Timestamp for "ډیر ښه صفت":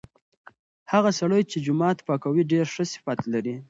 2.51-3.19